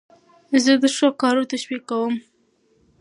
زه 0.63 0.71
د 0.83 0.85
ښو 0.95 1.07
کارو 1.21 1.49
تشویق 1.51 1.81
کوم. 1.89 2.13